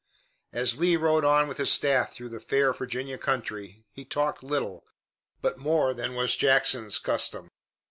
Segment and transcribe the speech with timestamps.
[0.51, 4.83] As Lee rode on with his staff through the fair Virginia country he talked little,
[5.43, 7.51] but more than was Jackson's custom.